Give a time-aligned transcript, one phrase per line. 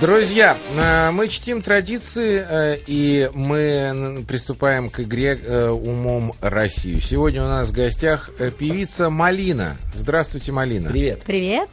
[0.00, 7.00] Друзья, э, мы чтим традиции, э, и мы приступаем к игре э, «Умом Россию».
[7.00, 9.76] Сегодня у нас в гостях певица Малина.
[9.94, 10.90] Здравствуйте, Малина.
[10.90, 11.22] Привет.
[11.24, 11.68] Привет.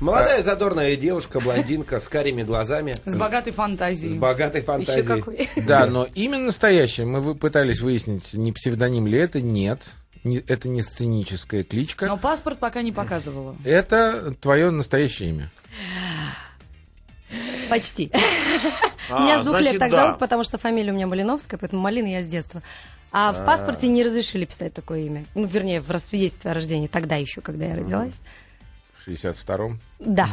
[0.00, 4.18] Молодая задорная девушка, блондинка с карими глазами, С богатой с фантазией.
[4.18, 5.04] богатой Еще фантазией.
[5.06, 5.48] какой.
[5.56, 7.06] Да, но имя настоящее.
[7.06, 9.40] Мы пытались выяснить, не псевдоним ли это.
[9.40, 9.90] Нет.
[10.24, 12.06] Не- это не сценическая кличка.
[12.06, 13.56] Но паспорт пока не показывала.
[13.64, 15.52] Это твое настоящее имя.
[17.68, 18.10] Почти.
[19.10, 20.02] А, Меня с двух лет так да.
[20.04, 22.60] зовут, потому что фамилия у меня Малиновская, поэтому Малина я с детства.
[23.10, 25.24] А в паспорте не разрешили писать такое имя.
[25.34, 26.88] Ну, вернее, в свидетельстве о рождении.
[26.88, 28.12] Тогда еще, когда я родилась.
[29.06, 29.80] В 62-м.
[29.98, 30.28] Да.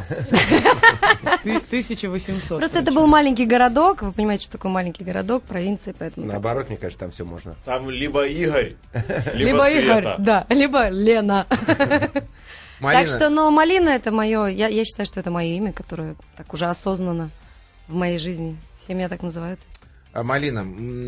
[1.43, 2.59] Ты- 1800.
[2.59, 4.01] Просто это был маленький городок.
[4.01, 6.25] Вы понимаете, что такое маленький городок, провинция, поэтому...
[6.25, 7.55] Наоборот, мне кажется, там все можно.
[7.63, 8.75] Там либо Игорь,
[9.34, 10.15] либо, Либо Игорь, Света.
[10.20, 11.48] да, либо Лена.
[12.79, 16.15] Малина, Так что, но Малина это мое, я, я считаю, что это мое имя, которое
[16.38, 17.29] так уже осознанно
[17.88, 18.57] в моей жизни.
[18.84, 19.59] Все меня так называют.
[20.13, 20.65] а, Малина,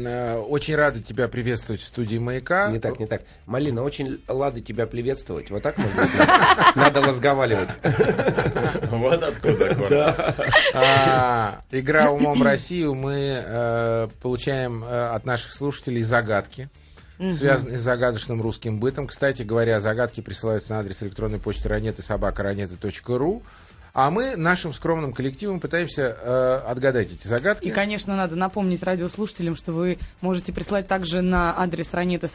[0.08, 2.70] э, очень рада тебя приветствовать в студии «Маяка».
[2.72, 3.22] Не так, не так.
[3.46, 5.50] Малина, очень рада тебя приветствовать.
[5.50, 6.08] Вот так можно?
[6.76, 7.70] Надо разговаривать.
[8.90, 10.36] Вот откуда.
[10.74, 16.70] А, игра «Умом Россию» мы э, получаем э, от наших слушателей загадки,
[17.20, 19.08] связанные с загадочным русским бытом.
[19.08, 22.44] Кстати говоря, загадки присылаются на адрес электронной почты ранеты собака
[23.08, 23.44] ру.
[23.98, 27.66] А мы нашим скромным коллективом пытаемся э, отгадать эти загадки.
[27.66, 32.28] И, конечно, надо напомнить радиослушателям, что вы можете прислать также на адрес ранеты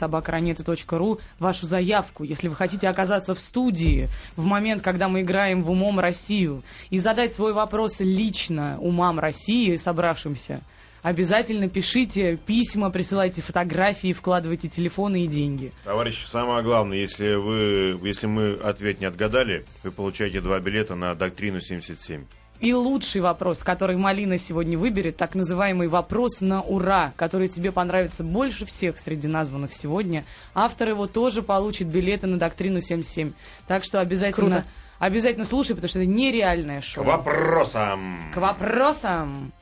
[0.99, 5.71] ру вашу заявку, если вы хотите оказаться в студии в момент, когда мы играем в
[5.71, 10.63] «Умом Россию», и задать свой вопрос лично умам России, собравшимся.
[11.03, 15.73] Обязательно пишите письма, присылайте фотографии, вкладывайте телефоны и деньги.
[15.85, 21.15] Товарищи, самое главное, если вы, если мы ответ не отгадали, вы получаете два билета на
[21.17, 22.25] доктрину 77.
[22.61, 28.23] И лучший вопрос, который Малина сегодня выберет, так называемый вопрос на ура, который тебе понравится
[28.23, 30.25] больше всех среди названных сегодня.
[30.55, 33.33] Автор его тоже получит билеты на доктрину 77.
[33.67, 34.65] Так что обязательно, Круто.
[35.01, 37.03] обязательно слушай, потому что это нереальное К шоу.
[37.03, 38.31] вопросам.
[38.33, 39.53] К вопросам.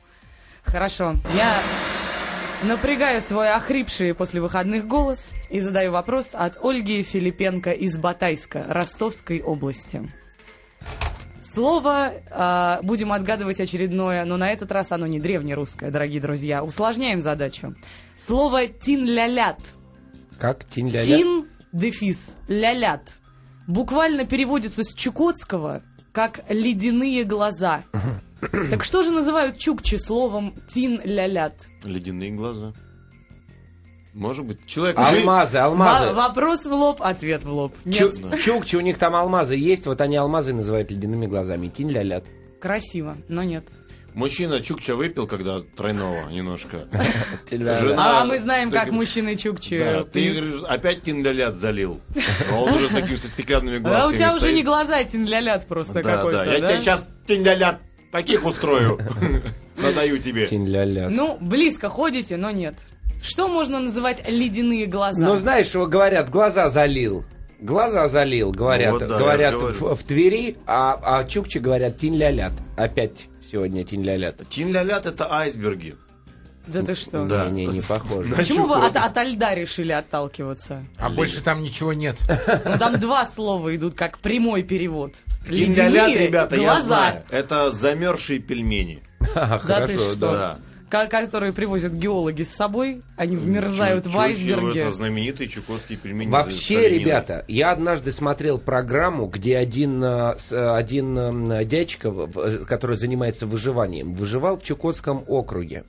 [0.63, 1.15] Хорошо.
[1.35, 1.61] Я
[2.63, 9.41] напрягаю свой охрипший после выходных голос и задаю вопрос от Ольги Филипенко из Батайска, Ростовской
[9.41, 10.09] области.
[11.43, 16.63] Слово а, будем отгадывать очередное, но на этот раз оно не древнерусское, дорогие друзья.
[16.63, 17.75] Усложняем задачу.
[18.15, 19.73] Слово тин-ля-лят.
[20.39, 20.63] Как?
[20.69, 21.05] Тинь-ля-ля?
[21.05, 23.17] Тин, дефис, ля-лят.
[23.67, 27.83] Буквально переводится с чукотского как «ледяные глаза».
[28.71, 31.67] Так что же называют чукчи словом тин-ля-лят?
[31.83, 32.73] Ледяные глаза.
[34.13, 34.97] Может быть, человек...
[34.97, 36.13] Алмазы, алмазы.
[36.13, 37.73] вопрос в лоб, ответ в лоб.
[37.85, 41.67] Нет, Чу- Чукчи, у них там алмазы есть, вот они алмазы называют ледяными глазами.
[41.69, 42.25] Тинь-ля-лят.
[42.59, 43.69] красиво, но нет.
[44.13, 46.87] Мужчина чукча выпил, когда тройного немножко.
[47.49, 52.01] Жена- А мы знаем, как мужчины чукчи Да, ты опять тин-ля-лят залил.
[52.51, 56.03] А он уже таким со стеклянными А глазками у тебя уже не глаза тин-ля-лят просто
[56.03, 57.79] Да, какой-то, я тебе сейчас тин-ля-лят
[58.11, 58.99] таких устрою.
[59.77, 60.47] Надаю тебе.
[61.09, 62.85] Ну, близко ходите, но нет.
[63.23, 65.23] Что можно называть ледяные глаза?
[65.25, 67.23] Ну, знаешь, что говорят, глаза залил.
[67.59, 72.53] Глаза залил, говорят, Ну вот да, говорят в, в Твери, а, а чукчи говорят тинь-ля-лят.
[72.75, 74.47] Опять сегодня тинь-ля-лят.
[74.49, 75.95] Тин-ля-лят это айсберги.
[76.67, 77.25] Да ты что?
[77.25, 77.49] Да.
[77.49, 78.35] Не, не, не похоже.
[78.35, 80.85] Почему вы от, от льда решили отталкиваться?
[80.97, 82.17] А больше там ничего нет.
[82.65, 85.15] Ну, там два слова идут как прямой перевод.
[85.47, 86.83] Ледяные ребята, я глаза.
[86.83, 87.23] знаю.
[87.29, 89.03] Это замерзшие пельмени.
[89.35, 90.31] Да Ха, ты что?
[90.31, 90.59] Да.
[90.91, 94.81] Ко- которые привозят геологи с собой, они вмерзают в Чу- чу- айсберге.
[94.81, 96.29] Это знаменитые чукотские пельмени.
[96.29, 101.17] Вообще, ребята, я однажды смотрел программу, где один, э, э, один
[101.49, 105.85] э, дядечка, в- в- который занимается выживанием, выживал в Чукотском округе.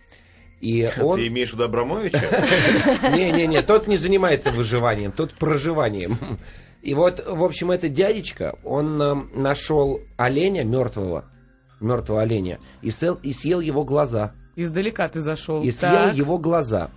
[0.60, 1.18] И он...
[1.18, 2.20] Ты имеешь в виду Абрамовича?
[3.16, 6.16] Не-не-не, тот не занимается выживанием, тот проживанием.
[6.82, 11.24] И вот, в общем, этот дядечка, он нашел оленя мертвого,
[11.80, 14.32] мертвого оленя, и, сел, и съел его глаза.
[14.56, 15.62] Издалека ты зашел.
[15.62, 16.14] И съел Так.
[16.14, 16.90] его глаза.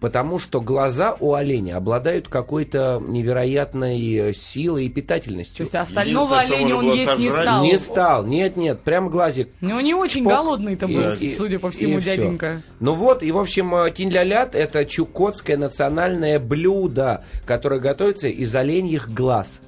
[0.00, 5.62] Потому что глаза у оленя обладают какой-то невероятной э, силой и То питательностью.
[5.64, 7.64] есть остального оленя он есть не стал.
[7.64, 9.48] Не стал, нет, нет, прям глазик.
[9.62, 12.60] Ну, не очень голодный-то был, И- судя по всему, и дяденька.
[12.80, 19.08] Ну вот, и в общем, э, тинь-ля-лят это чукотское национальное блюдо, которое готовится из оленьих
[19.10, 19.60] глаз.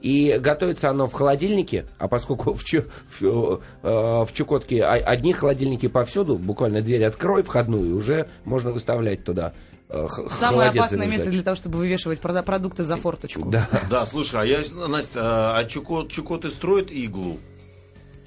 [0.00, 2.84] И готовится оно в холодильнике, а поскольку в, Чу-
[3.20, 3.88] в, э,
[4.24, 9.52] в Чукотке одни холодильники повсюду, буквально дверь открой входную, и уже можно выставлять туда.
[9.90, 11.12] э, Самое опасное завязать.
[11.18, 13.50] место для того, чтобы вывешивать продукты за форточку.
[13.50, 13.68] Да.
[13.90, 17.38] Да, слушай, а я, Настя, а Чукот, Чукоты строят иглу?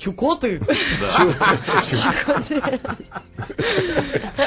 [0.03, 0.59] Чукоты?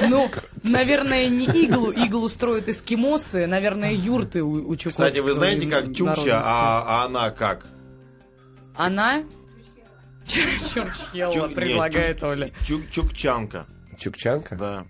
[0.09, 0.31] Ну,
[0.63, 1.91] наверное, не иглу.
[1.91, 3.47] Иглу строят эскимосы.
[3.47, 7.67] Наверное, юрты у, чукотской Кстати, вы знаете, как Чукча, а, а она как?
[8.75, 9.25] Она?
[11.15, 12.51] Не, предлагает Оля.
[12.67, 13.67] Чук- Чукчанка,
[13.99, 14.57] Чукчанка?
[14.57, 14.87] да.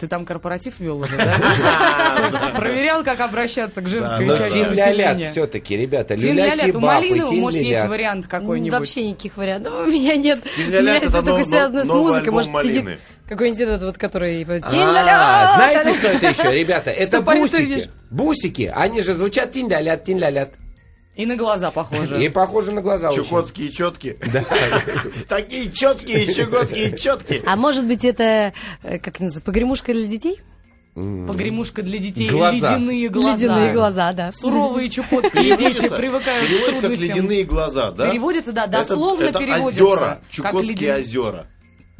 [0.00, 2.52] Ты там корпоратив вел уже, да?
[2.56, 5.30] Проверял, как обращаться к женской Но части тин-ля-лят населения.
[5.30, 6.16] все-таки, ребята.
[6.16, 7.90] Тин ля Люля-кебаб у малины, может, есть тин-ля-лят.
[7.90, 8.78] вариант какой-нибудь.
[8.78, 10.40] Вообще никаких вариантов у меня нет.
[10.44, 12.32] У Тин-ля-лят меня это только связано с музыкой.
[12.32, 14.38] Может, сидит какой-нибудь этот вот, который...
[14.38, 16.90] типа, А, знаете, что это еще, ребята?
[16.90, 17.90] Это бусики.
[18.10, 20.54] Бусики, они же звучат тин-ля-лят, тин-ля-лят.
[21.16, 22.22] И на глаза похоже.
[22.22, 23.10] И похожи на глаза.
[23.10, 24.14] Чукотские четкие.
[25.28, 27.42] Такие четкие, чукотские четкие.
[27.46, 28.52] А может быть, это,
[28.82, 30.40] э, как это называется, погремушка для детей?
[30.94, 32.56] Погремушка для детей, Глаза.
[32.74, 33.34] ледяные глаза.
[33.34, 34.32] Ледяные глаза, да.
[34.32, 37.16] Суровые чукотские дети привыкают к переводится как трудностям.
[37.16, 38.10] ледяные глаза, да?
[38.10, 39.84] Переводится, да, Это- дословно это переводится.
[39.84, 41.46] озера, Чукотские озера.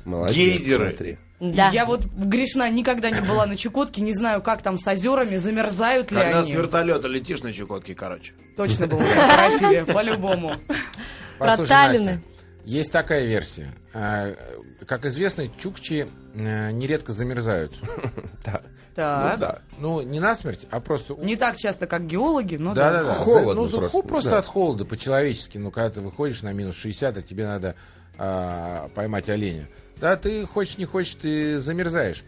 [0.06, 0.88] Молодец, Гейзеры.
[0.96, 1.18] смотри.
[1.38, 1.68] Да.
[1.68, 6.10] Я вот грешна, никогда не была на Чукотке, не знаю, как там с озерами, замерзают
[6.10, 6.50] ли Когда они.
[6.50, 8.32] с вертолета летишь на Чукотке, короче.
[8.56, 10.54] Точно был на корпоративе, по-любому.
[11.38, 11.70] Послушай.
[11.70, 12.22] Настя,
[12.64, 13.74] есть такая версия.
[13.92, 14.34] А,
[14.86, 17.74] Как известно, чукчи э, нередко замерзают.
[18.44, 19.34] Так.
[19.34, 19.58] Ну да.
[19.78, 21.16] Ну, не насмерть, а просто...
[21.16, 23.02] Не так часто, как геологи, но Да, да.
[23.02, 23.14] да, да.
[23.16, 24.38] Холодно ну, просто, ху- просто да.
[24.38, 25.58] от холода, по-человечески.
[25.58, 27.74] Ну, когда ты выходишь на минус 60, а тебе надо
[28.16, 29.68] а, поймать оленя.
[30.00, 32.24] Да, ты хочешь, не хочешь, ты замерзаешь.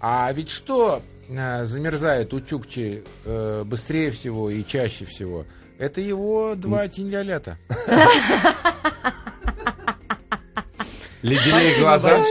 [0.00, 5.44] А ведь что а, замерзает у Чукчи э, быстрее всего и чаще всего?
[5.78, 7.58] Это его два тинь-ля-лята.
[11.22, 12.24] Ледяные глаза.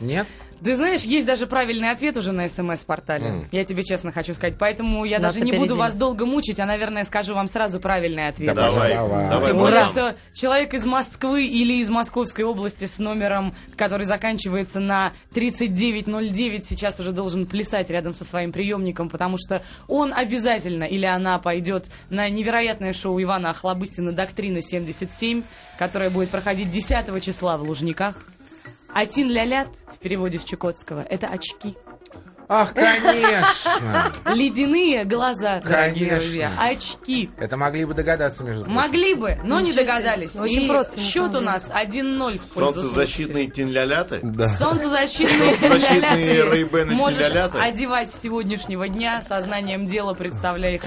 [0.00, 0.26] Нет?
[0.66, 3.26] Ты знаешь, есть даже правильный ответ уже на СМС-портале.
[3.26, 3.48] М.
[3.52, 4.56] Я тебе честно хочу сказать.
[4.58, 8.26] Поэтому я Нас даже не буду вас долго мучить, а, наверное, скажу вам сразу правильный
[8.26, 8.52] ответ.
[8.52, 9.30] Да, Давай, Давай.
[9.30, 9.46] давай.
[9.46, 15.12] Тем более, что человек из Москвы или из Московской области с номером, который заканчивается на
[15.34, 21.38] 3909, сейчас уже должен плясать рядом со своим приемником, потому что он обязательно или она
[21.38, 25.44] пойдет на невероятное шоу Ивана Охлобыстина «Доктрина 77»,
[25.78, 28.16] которое будет проходить 10 числа в Лужниках.
[28.98, 29.68] А тин лялят
[30.06, 31.76] переводе с чукотского– это очки.
[32.48, 34.12] Ах, конечно!
[34.24, 36.20] Ледяные глаза, дорогие Конечно.
[36.20, 36.52] друзья.
[36.60, 37.30] Очки.
[37.38, 38.76] Это могли бы догадаться, между прочим.
[38.76, 40.36] Могли бы, но не догадались.
[40.36, 44.20] Очень просто, счет у нас 1-0 в пользу Солнцезащитные тинляляты.
[44.22, 44.48] Да.
[44.48, 46.94] Солнцезащитные тинляляты.
[46.94, 50.82] Можешь одевать с сегодняшнего дня сознанием дела, представляя их.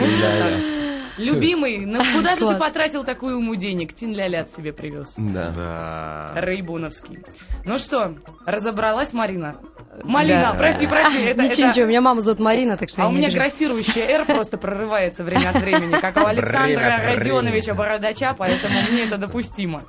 [1.19, 3.94] Любимый, ну куда же ты потратил такую ему денег?
[3.94, 5.16] Тин-лялят себе привез.
[5.18, 5.51] Да.
[5.56, 6.42] Да.
[6.42, 7.19] Рейбуновский.
[7.66, 9.57] Ну что, разобралась Марина?
[10.04, 10.57] Малина, Да.
[10.57, 11.19] прости, прости.
[11.25, 13.51] Это, Ничего, это- ничего, меня мама зовут Марина, так что А у меня обижаюсь.
[13.51, 17.01] грассирующая «Р» просто прорывается время от времени, как у Александра.
[17.16, 19.83] Родионовича Бородача, поэтому мне это допустимо.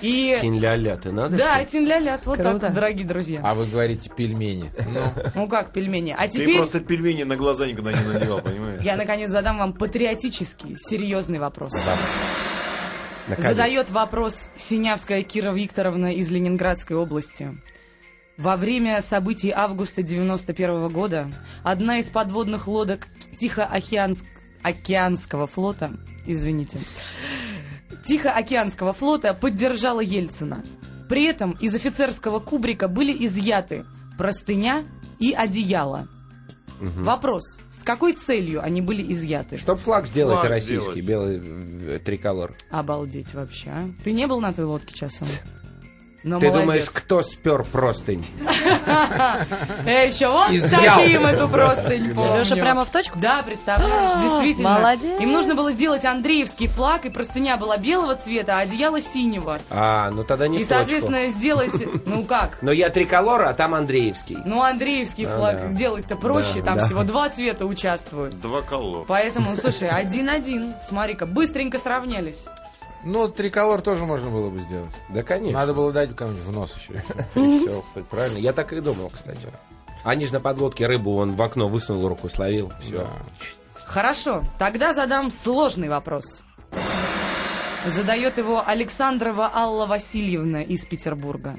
[0.00, 1.36] И Тин-ля-ля, ты надо?
[1.36, 2.66] да, тин-ля-лят, вот так, Круто.
[2.66, 3.40] вот, дорогие друзья.
[3.44, 4.70] А вы говорите пельмени.
[4.92, 6.14] Ну, Ну как, пельмени.
[6.16, 8.82] А Ты теперь просто пельмени на глаза никогда не надевал, понимаешь?
[8.82, 11.72] я, наконец, задам вам патриотический, серьезный вопрос.
[13.28, 13.50] Наконец.
[13.50, 17.56] Задает вопрос Синявская Кира Викторовна из Ленинградской области.
[18.36, 21.28] Во время событий августа 91 года
[21.64, 23.08] одна из подводных лодок
[23.40, 25.92] Тихоокеанского флота,
[26.26, 26.78] извините,
[28.06, 30.64] Тихоокеанского флота поддержала Ельцина.
[31.08, 33.84] При этом из офицерского кубрика были изъяты
[34.16, 34.84] простыня
[35.18, 36.08] и одеяло.
[36.78, 39.56] Вопрос, с какой целью они были изъяты?
[39.56, 41.40] Чтоб флаг сделать Флаг российский, сделать.
[41.40, 42.54] белый э, триколор.
[42.70, 43.90] Обалдеть вообще, а?
[44.04, 45.26] Ты не был на той лодке часом?
[46.26, 46.60] Ну, Ты молодец.
[46.66, 48.26] думаешь, кто спер простынь?
[49.86, 52.40] Я еще вот таким эту простынь помню.
[52.40, 53.16] Леша прямо в точку?
[53.16, 54.70] Да, представляешь, А, действительно.
[54.74, 55.20] молодец.
[55.20, 59.60] Им нужно было сделать Андреевский флаг, и простыня была белого цвета, а одеяло синего.
[59.70, 64.38] А, ну тогда не и, соответственно, сделать, ну как, Но я триколор, а там Андреевский.
[64.44, 65.68] ну Андреевский флаг да.
[65.76, 68.40] делать-то проще, там всего два цвета участвуют.
[68.40, 69.04] Два коло.
[69.06, 72.46] Поэтому, слушай, один-один, смотри-ка, быстренько сравнялись.
[73.06, 74.92] Ну, триколор тоже можно было бы сделать.
[75.10, 75.60] Да, конечно.
[75.60, 76.94] Надо было дать кому-нибудь в нос еще.
[77.36, 78.38] И всё, правильно.
[78.38, 79.48] Я так и думал, кстати.
[80.02, 82.72] Они же на подлодке рыбу, он в окно высунул руку, словил.
[82.80, 83.08] Все.
[83.84, 86.42] Хорошо, тогда задам сложный вопрос.
[87.86, 91.56] Задает его Александрова Алла Васильевна из Петербурга.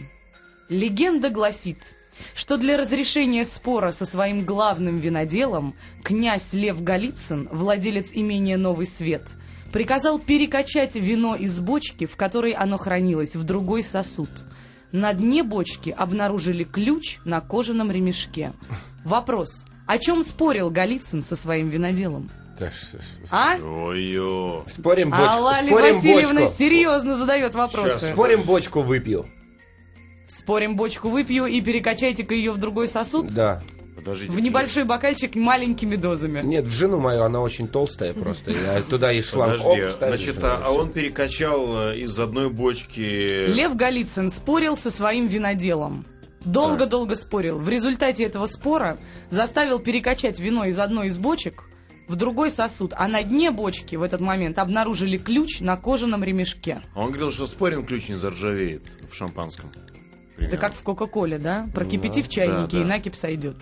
[0.68, 1.94] Легенда гласит,
[2.36, 9.30] что для разрешения спора со своим главным виноделом князь Лев Голицын, владелец имения Новый Свет,
[9.78, 14.28] приказал перекачать вино из бочки, в которой оно хранилось, в другой сосуд.
[14.92, 18.54] На дне бочки обнаружили ключ на кожаном ремешке.
[19.06, 19.66] Вопрос.
[19.86, 22.32] О чем спорил Голицын со своим виноделом?
[23.30, 23.58] А?
[23.58, 24.64] Ой-ё.
[24.66, 25.26] Спорим бочку.
[25.26, 26.56] Алла Ли спорим Васильевна бочку.
[26.56, 28.14] серьезно задает вопросы.
[28.14, 29.28] Спорим бочку выпью.
[30.28, 33.28] Спорим, бочку выпью и перекачайте-ка ее в другой сосуд.
[33.28, 33.62] Да.
[33.98, 34.32] Подождите.
[34.32, 36.42] В небольшой бокальчик маленькими дозами.
[36.44, 38.52] Нет, в жену мою она очень толстая просто.
[38.52, 39.58] Я туда и шланг.
[39.58, 43.00] Подожди, оп, значит, и а, а он перекачал э, из одной бочки...
[43.00, 46.06] Лев Голицын спорил со своим виноделом.
[46.46, 47.58] Долго-долго спорил.
[47.58, 49.00] В результате этого спора
[49.32, 51.64] заставил перекачать вино из одной из бочек
[52.08, 56.84] в другой сосуд, а на дне бочки в этот момент обнаружили ключ на кожаном ремешке.
[56.96, 59.72] Он говорил, что спорим, ключ не заржавеет в шампанском.
[60.36, 60.60] Примерно.
[60.60, 61.68] как в Кока-Коле, да?
[61.74, 62.88] Прокипяти в чайнике, да, и да.
[62.88, 63.56] накипь сойдет.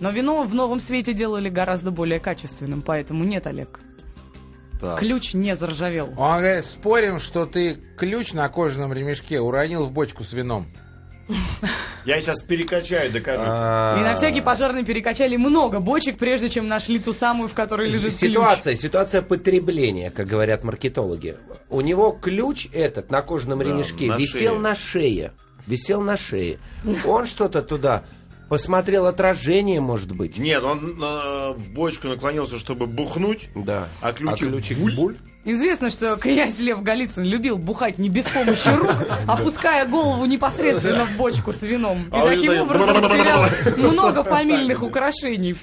[0.00, 3.80] Но вино в новом свете делали гораздо более качественным, поэтому нет, Олег.
[4.80, 5.00] Так.
[5.00, 6.10] Ключ не заржавел.
[6.16, 10.68] Он говорит, спорим, что ты ключ на кожаном ремешке уронил в бочку с вином.
[12.04, 13.42] Я сейчас перекачаю, докажу.
[13.44, 17.90] А, И на всякий пожарный перекачали много бочек, прежде чем нашли ту самую, в которой
[17.90, 21.36] лежит Ситуация, ситуация потребления, как говорят маркетологи.
[21.68, 24.58] У него ключ этот на кожаном Да, ремешке на висел шее.
[24.58, 25.32] на шее.
[25.66, 26.58] Висел на шее.
[27.04, 28.04] Он что-то туда
[28.48, 30.38] посмотрел отражение, может быть.
[30.38, 33.48] Нет, он э, в бочку наклонился, чтобы бухнуть.
[33.54, 33.88] Да.
[34.00, 35.14] А ключик буль?
[35.14, 35.16] ключ.
[35.44, 38.92] Известно, что князь Лев Голицын любил бухать не без помощи рук,
[39.26, 42.04] опуская голову непосредственно в бочку с вином.
[42.08, 45.56] И А таким образом потерял много фамильных украшений.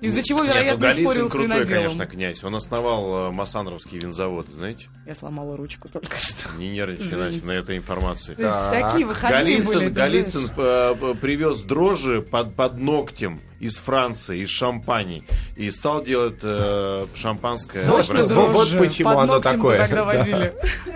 [0.00, 1.82] Из-за чего, Нет, ну, вероятно, Голицын спорил с крутой, виноделом.
[1.82, 2.44] конечно, князь.
[2.44, 4.86] Он основал э, Массандровский винзавод, знаете?
[5.06, 6.48] Я сломала ручку только что.
[6.58, 7.16] Не нервничай.
[7.16, 8.34] Настя, на этой информации.
[8.34, 9.88] Такие выходные были.
[9.88, 15.22] Голицын, ты Голицын э, привез дрожжи под, под ногтем из Франции, из Шампани,
[15.54, 17.84] и стал делать э, шампанское.
[17.84, 18.78] Вот вот Дрожжи.
[18.78, 19.78] почему Под оно такое.
[19.78, 20.54] тогда водили.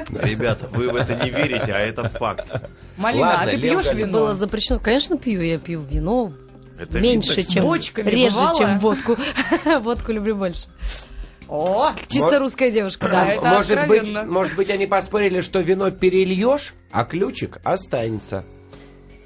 [0.09, 2.51] Ребята, вы в это не верите, а это факт.
[2.97, 4.13] Малина, Ладно, а ты пьешь вино?
[4.13, 4.79] Было запрещено.
[4.79, 5.43] Конечно, пью.
[5.43, 6.33] Я пью вино
[6.79, 7.63] Это меньше, видно, чем...
[7.65, 8.59] бочками реже, бывало?
[8.59, 9.17] чем водку.
[9.81, 10.67] Водку люблю больше.
[11.47, 12.39] О, Чисто Вот.
[12.39, 13.33] русская девушка, Да, да.
[13.33, 18.45] это может быть, может быть, они поспорили, что вино перельешь, а ключик останется.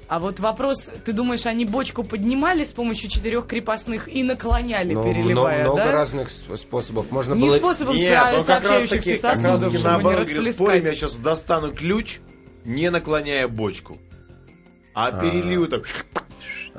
[0.09, 5.03] А вот вопрос, ты думаешь, они бочку поднимали с помощью четырех крепостных и наклоняли, Ну,
[5.03, 5.91] переливая, много, много да?
[5.91, 7.11] разных с- способов.
[7.11, 7.57] Можно Не было...
[7.57, 10.27] способом Нет, со- он как раз таки, сообщающихся как раз сосудов, таки чтобы не наоборот,
[10.27, 12.19] говорит, спорим, я сейчас достану ключ,
[12.65, 13.97] не наклоняя бочку.
[14.95, 15.83] А перелью так.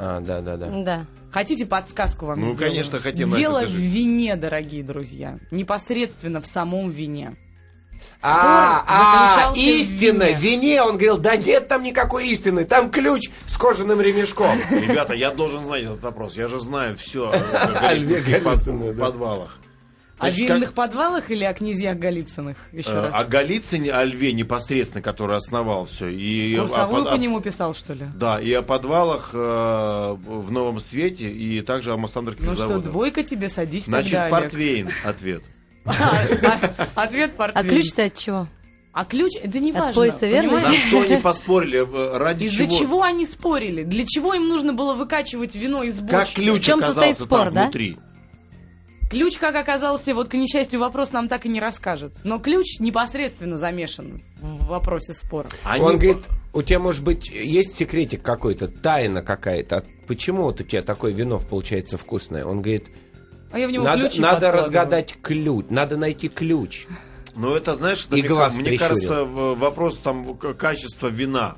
[0.03, 0.67] А, да, да, да.
[0.83, 1.07] Да.
[1.31, 2.59] Хотите подсказку вам Ну, сделаю?
[2.71, 3.87] конечно, хотим, Дело Настя, в скажи.
[3.87, 5.39] вине, дорогие друзья.
[5.51, 7.37] Непосредственно в самом вине.
[8.23, 10.37] А, а, заключался в истина, вине.
[10.37, 10.83] в вине.
[10.83, 14.57] Он говорил, да нет там никакой истины, там ключ с кожаным ремешком.
[14.71, 16.35] Ребята, я должен знать этот вопрос.
[16.37, 17.33] Я же знаю все О
[18.95, 19.05] да.
[19.05, 19.59] подвалах.
[20.21, 22.57] О Значит, винных как- подвалах или о князьях Голицыных?
[22.73, 23.15] Еще Э, раз.
[23.17, 26.09] О Голицыне, о Льве непосредственно, который основал все.
[26.09, 28.05] И Курсовую о по о- нему писал, что ли?
[28.15, 33.23] Да, и о подвалах э, в Новом Свете, и также о Массандровских Ну что, двойка
[33.25, 34.43] тебе, садись Значит, тогда, Олег.
[34.43, 35.43] портвейн ответ.
[35.87, 35.95] А,
[36.95, 37.69] а, Ответ А портвейн.
[37.69, 38.47] ключ-то от чего?
[38.93, 39.95] А ключ, это не От важно.
[40.03, 40.65] пояса верности?
[40.67, 42.79] На что они поспорили, э, ради Из-за чего?
[42.79, 43.85] чего они спорили?
[43.85, 46.35] Для чего им нужно было выкачивать вино из Как бочки?
[46.41, 47.63] ключ В чем состоит оказался спор, там да?
[47.63, 47.99] внутри?
[49.11, 52.15] Ключ, как оказался, вот к несчастью, вопрос нам так и не расскажет.
[52.23, 55.49] Но ключ непосредственно замешан в вопросе спора.
[55.65, 56.19] Они Он говорит,
[56.53, 59.79] у тебя, может быть, есть секретик какой-то, тайна какая-то.
[59.79, 62.45] А Почему вот у тебя такое вино получается вкусное?
[62.45, 62.87] Он говорит,
[63.51, 66.87] А я в него надо, надо разгадать ключ, надо найти ключ.
[67.35, 68.89] Ну, это, знаешь, И мне, глаз мне прищурил.
[68.89, 71.57] кажется, вопрос там качества вина.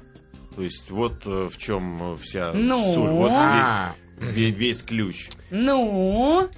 [0.57, 2.83] То есть, вот э, в чем э, вся Ну?
[2.95, 3.11] соль.
[3.11, 5.31] Вот А, ве- весь ключ.
[5.51, 6.49] Ну,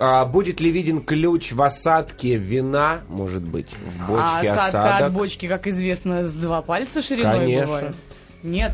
[0.00, 4.06] А будет ли виден ключ в осадке вина, может быть, в а
[4.38, 5.06] бочке осадка осадок?
[5.08, 7.66] от бочки, как известно, с два пальца шириной Конечно.
[7.66, 7.96] бывает.
[8.44, 8.72] Нет.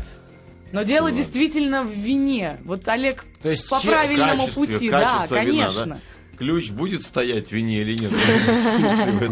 [0.71, 2.57] Но дело действительно в вине.
[2.65, 5.85] Вот Олег То есть по че- правильному Качестве- пути, да, качество вина, конечно.
[5.87, 5.99] да?
[6.37, 8.11] Ключ будет стоять в вине или нет?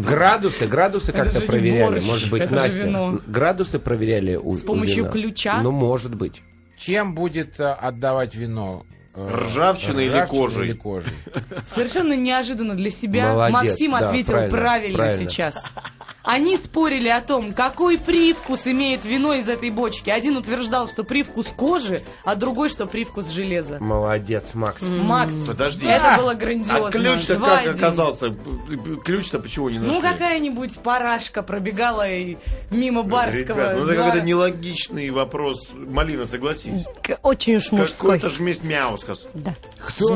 [0.00, 2.78] Градусы, градусы как-то проверяли, может быть, Настя.
[2.78, 3.20] вино.
[3.26, 5.60] Градусы проверяли у С помощью ключа?
[5.62, 6.42] Ну, может быть.
[6.78, 8.84] Чем будет э, отдавать вино?
[9.16, 10.68] Ржавчиной или кожей?
[10.68, 11.12] или кожей?
[11.66, 15.30] Совершенно неожиданно для себя Молодец, Максим да, ответил правильно, правильно, правильно.
[15.30, 15.70] сейчас.
[16.24, 20.08] Они спорили о том, какой привкус имеет вино из этой бочки.
[20.08, 23.76] Один утверждал, что привкус кожи, а другой, что привкус железа.
[23.78, 24.80] Молодец, Макс.
[24.80, 25.86] Макс, Подожди.
[25.86, 26.90] это было А грандиозно.
[26.90, 27.74] ключ-то Два как один.
[27.74, 28.34] оказался?
[29.04, 29.94] Ключ-то почему не нашли?
[29.96, 32.38] Ну, какая-нибудь парашка пробегала и
[32.70, 33.58] мимо барского.
[33.60, 35.72] Ребят, ну это какой-то нелогичный вопрос.
[35.74, 36.84] Малина, согласись.
[37.22, 38.18] Очень уж мужской.
[38.18, 39.26] Какой-то жместь мяускас.
[39.34, 39.54] Да.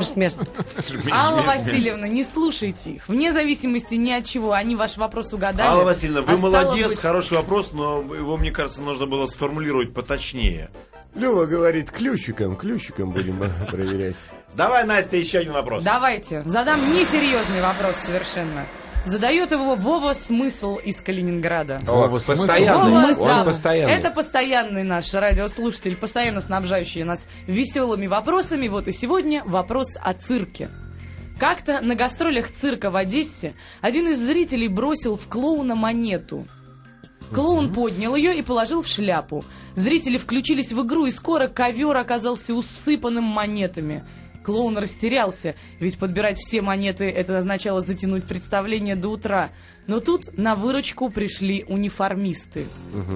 [0.02, 0.42] Смешно.
[1.12, 3.08] Алла Васильевна, не слушайте их.
[3.08, 5.68] Вне зависимости ни от чего, они ваш вопрос угадали.
[5.68, 9.92] Алла Васильевна, вы А молодец, быть, хороший вопрос, но его, мне кажется, нужно было сформулировать
[9.92, 10.70] поточнее.
[11.14, 13.38] Лева говорит, ключиком, ключиком будем
[13.68, 14.16] проверять.
[14.54, 15.82] Давай, Настя, еще один вопрос.
[15.82, 18.64] Давайте, задам несерьезный вопрос совершенно.
[19.04, 21.80] Задает его Вова Смысл из Калининграда.
[21.84, 22.46] Вова, смысл?
[22.46, 23.14] постоянный.
[23.14, 23.94] Вова, Он постоянный.
[23.94, 28.68] Это постоянный наш радиослушатель, постоянно снабжающий нас веселыми вопросами.
[28.68, 30.68] Вот и сегодня вопрос о цирке.
[31.38, 36.46] Как-то на гастролях цирка в Одессе один из зрителей бросил в клоуна монету.
[37.32, 39.44] Клоун поднял ее и положил в шляпу.
[39.74, 44.04] Зрители включились в игру, и скоро ковер оказался усыпанным монетами.
[44.42, 49.50] Клоун растерялся, ведь подбирать все монеты это означало затянуть представление до утра.
[49.86, 52.66] Но тут на выручку пришли униформисты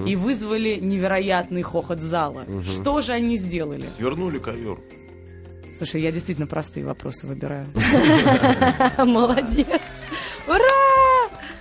[0.05, 2.45] и вызвали невероятный хохот зала.
[2.63, 3.89] Что же они сделали?
[3.97, 4.79] Свернули ковер.
[5.83, 7.67] Слушай, я действительно простые вопросы выбираю.
[8.97, 9.81] Молодец.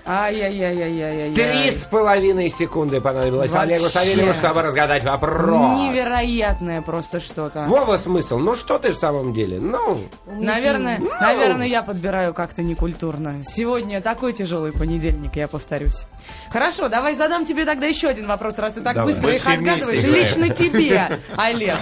[0.05, 1.31] Ай-яй-яй-яй-яй-яй.
[1.33, 3.75] Три с половиной секунды понадобилось Вообще.
[3.75, 5.79] Олегу Савельеву, чтобы разгадать вопрос.
[5.79, 7.67] Невероятное просто что-то.
[7.69, 8.39] Вова смысл?
[8.39, 9.61] Ну что ты в самом деле?
[9.61, 13.43] Ну, Наверное, наверное, я подбираю как-то некультурно.
[13.45, 16.03] Сегодня такой тяжелый понедельник, я повторюсь.
[16.51, 19.13] Хорошо, давай задам тебе тогда еще один вопрос, раз ты так Давай.
[19.13, 20.01] быстро Мы их отгадываешь.
[20.01, 20.15] играем.
[20.15, 21.77] Лично тебе, Олег.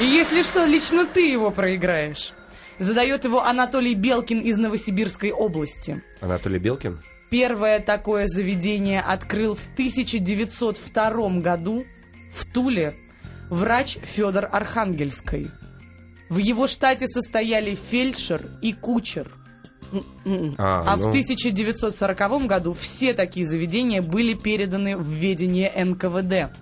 [0.00, 2.32] И если что, лично ты его проиграешь.
[2.78, 6.02] Задает его Анатолий Белкин из Новосибирской области.
[6.20, 7.00] Анатолий Белкин.
[7.30, 11.84] Первое такое заведение открыл в 1902 году
[12.34, 12.94] в Туле
[13.48, 15.50] врач Федор Архангельской.
[16.28, 19.32] В его штате состояли фельдшер и кучер.
[20.58, 26.56] А в ну, 1940 году все такие заведения были переданы в ведение НКВД.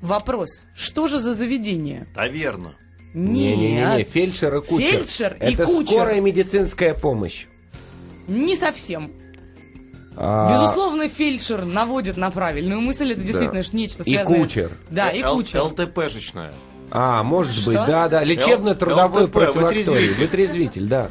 [0.00, 2.06] Вопрос, что же за заведение?
[2.14, 2.74] Таверна.
[3.14, 4.90] Нет, фельдшер и кучер.
[4.90, 5.94] Фельдшер и Это кучер.
[5.94, 7.46] скорая медицинская помощь.
[8.28, 9.10] не совсем.
[10.16, 13.12] А, Безусловно, фельдшер наводит на правильную мысль.
[13.12, 14.38] Это действительно ж нечто И связанное.
[14.40, 14.70] кучер.
[14.90, 15.60] Да, и кучер.
[15.62, 16.52] ЛТПшечная.
[16.90, 17.70] А, может Что?
[17.72, 20.14] быть, да-да, лечебно-трудовой ЛТП, профилакторий.
[20.14, 20.86] вытрезвитель.
[20.86, 21.10] Да.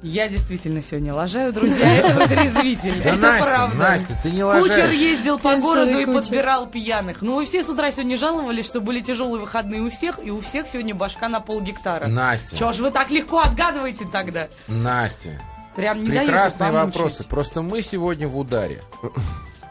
[0.00, 1.92] Я действительно сегодня лажаю, друзья.
[1.96, 3.02] Это вытрезвитель.
[3.02, 3.76] Да, Это Настя, правда.
[3.76, 4.94] Настя, ты не Кучер лажаешь.
[4.94, 6.20] ездил по Фельдшер городу и и кучер.
[6.22, 7.20] подбирал пьяных.
[7.22, 10.40] Ну, вы все с утра сегодня жаловались, что были тяжелые выходные у всех, и у
[10.40, 12.06] всех сегодня башка на полгектара.
[12.06, 14.46] Настя, Чего ж вы так легко отгадываете тогда?
[14.68, 15.30] Настя,
[15.78, 17.24] Прям не прекрасные вопросы.
[17.24, 18.82] Просто мы сегодня в ударе.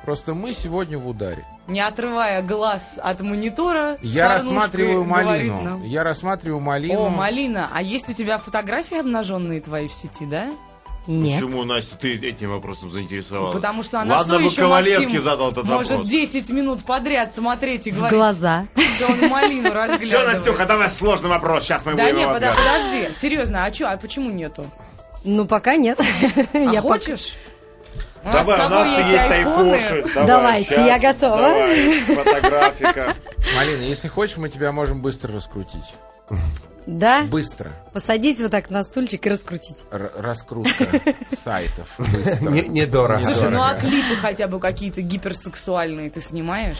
[0.05, 1.45] Просто мы сегодня в ударе.
[1.67, 5.61] Не отрывая глаз от монитора, Я рассматриваю говорит малину.
[5.61, 5.83] нам.
[5.83, 7.01] Я рассматриваю малину.
[7.07, 10.49] О, Малина, а есть у тебя фотографии обнаженные твои в сети, да?
[11.07, 11.41] Нет.
[11.41, 13.51] Почему, Настя, ты этим вопросом заинтересовала?
[13.51, 16.07] Потому что она Ладно что бы еще, Ковалевский Максим, задал этот может вопрос.
[16.09, 18.65] 10 минут подряд смотреть и В говорить, глаза.
[18.95, 20.33] что он малину Все, разглядывает.
[20.37, 21.63] Настюха, давай сложный вопрос.
[21.65, 22.83] Сейчас мы Да будем не, его пода- отгадывать.
[22.93, 24.65] подожди, серьезно, а чё, а почему нету?
[25.27, 25.99] Ну, пока нет.
[26.53, 27.35] А Я хочешь?
[28.23, 29.73] Давай, у нас есть айфоны.
[29.73, 30.01] айфоши.
[30.13, 31.37] Давай, Давайте, щас, я готова.
[31.37, 33.15] Давай, фотографика.
[33.55, 35.93] Малина, если хочешь, мы тебя можем быстро раскрутить.
[36.87, 37.23] Да?
[37.23, 37.73] Быстро.
[37.91, 39.75] Посадить вот так на стульчик и раскрутить.
[39.91, 40.87] Р- раскрутка
[41.35, 41.93] сайтов.
[41.99, 42.49] Быстро.
[42.49, 43.21] Не- Недорого.
[43.23, 46.77] Слушай, ну а клипы хотя бы какие-то гиперсексуальные ты снимаешь?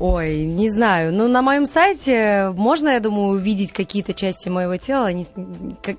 [0.00, 1.12] Ой, не знаю.
[1.12, 5.10] Ну, на моем сайте можно, я думаю, увидеть какие-то части моего тела,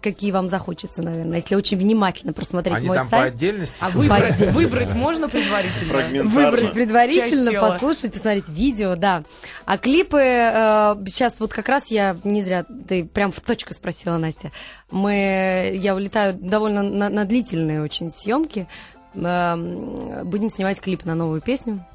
[0.01, 3.33] какие вам захочется, наверное, если очень внимательно просмотреть Они мой там по сайт.
[3.35, 3.75] отдельности?
[3.79, 6.23] А выбрать, можно предварительно?
[6.29, 9.23] Выбрать предварительно, послушать, посмотреть видео, да.
[9.65, 14.17] А клипы, э, сейчас вот как раз я, не зря, ты прям в точку спросила,
[14.17, 14.51] Настя.
[14.91, 18.67] Мы, я улетаю довольно на, на длительные очень съемки.
[19.13, 21.85] Эм, будем снимать клип на новую песню.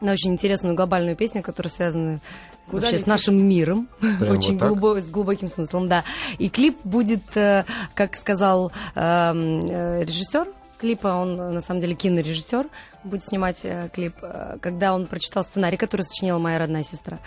[0.00, 2.20] На очень интересную глобальную песню, которая связана
[2.66, 3.06] Куда вообще с летишь?
[3.06, 3.88] нашим миром.
[4.00, 6.04] Прям очень вот глубо- с глубоким смыслом, да.
[6.38, 10.48] И клип будет, э, как сказал эм, э, режиссер
[10.84, 12.68] клипа, он на самом деле кинорежиссер,
[13.04, 17.20] будет снимать э, клип, э, когда он прочитал сценарий, который сочинила моя родная сестра.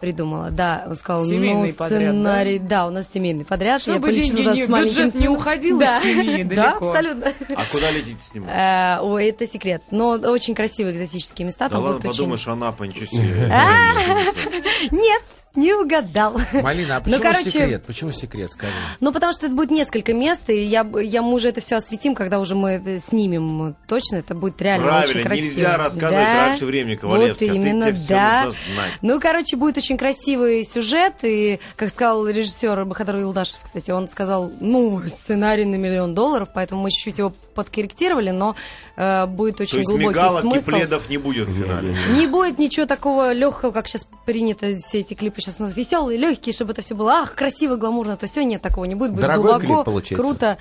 [0.00, 2.86] Придумала, да, он сказал, Семейный ну, подряд, сначарий, да?
[2.86, 3.82] у нас семейный подряд.
[3.82, 5.32] Чтобы я полечу деньги туда не- с бюджет не сыном.
[5.36, 5.98] уходил да.
[5.98, 6.88] из семьи Да, далеко.
[6.90, 7.32] абсолютно.
[7.56, 8.50] А куда летите снимать?
[8.54, 9.82] Э, Ой, это секрет.
[9.90, 11.68] Но очень красивые экзотические места.
[11.68, 13.52] Да ладно, подумаешь, Анапа, ничего себе.
[14.92, 15.22] Нет,
[15.54, 16.38] не угадал.
[16.52, 17.84] Малина, а Ну, почему короче, секрет?
[17.86, 18.72] Почему секрет, скажи?
[19.00, 22.14] Ну, потому что это будет несколько мест, и я, я мы уже это все осветим,
[22.14, 24.16] когда уже мы это снимем точно.
[24.16, 25.44] Это будет реально очень Правильно, красиво.
[25.46, 27.46] нельзя рассказывать Да, раньше времени, Ковалевский.
[27.48, 28.44] Вот ты- именно, тебе всё да.
[28.44, 28.90] нужно знать.
[29.02, 34.52] Ну, короче, будет очень красивый сюжет, и, как сказал режиссер Бахадар Юлдашев, кстати, он сказал,
[34.60, 38.54] ну, сценарий на миллион долларов, поэтому мы чуть-чуть его подкорректировали, но
[38.96, 40.70] э, будет То очень есть глубокий мигалок и смысл.
[40.70, 41.96] пледов не будет в финале.
[42.12, 46.18] Не будет ничего такого легкого, как сейчас принято, все эти клипы сейчас у нас веселые,
[46.18, 49.22] легкие, чтобы это все было, ах, красиво, гламурно, то все, нет, такого не будет, будет
[49.22, 50.16] Дорогой глубоко, клип получается?
[50.16, 50.58] круто.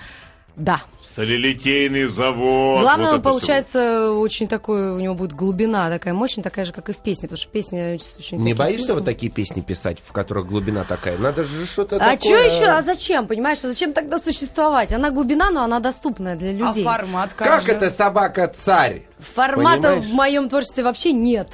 [0.55, 0.81] Да.
[1.03, 2.81] Сталелитейный завод.
[2.81, 6.89] Главное, Вот он получается очень такой, у него будет глубина такая мощная, такая же, как
[6.89, 8.95] и в песне, потому что песня очень Не боишься смыслом.
[8.97, 11.15] вот такие песни писать, в которых глубина такая?
[11.19, 12.17] Надо же что-то А такое...
[12.17, 12.65] что еще?
[12.71, 13.27] А зачем?
[13.27, 14.91] Понимаешь, а зачем тогда существовать?
[14.91, 16.83] Она глубина, но она доступная для людей.
[16.83, 17.71] А формат как, Как же?
[17.73, 19.03] это собака-царь?
[19.19, 20.05] Формата Понимаешь?
[20.05, 21.49] в моем творчестве вообще нет.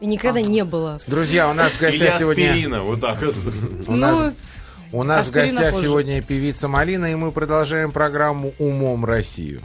[0.00, 0.98] И никогда не было.
[1.06, 2.50] Друзья, у нас в гостях сегодня...
[2.50, 3.34] аспирина, вот так вот.
[3.86, 4.34] У Ну, нас,
[4.92, 5.84] у нас в гостях позже.
[5.86, 9.62] сегодня певица Малина, и мы продолжаем программу «Умом Россию».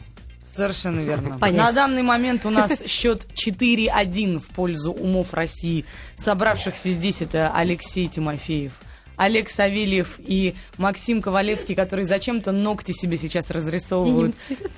[0.56, 1.38] Совершенно верно.
[1.40, 1.66] Понятно.
[1.70, 5.86] На данный момент у нас счет 4-1 в пользу умов России.
[6.18, 8.74] Собравшихся здесь это Алексей Тимофеев,
[9.20, 14.34] Олег Савельев и Максим Ковалевский, которые зачем-то ногти себе сейчас разрисовывают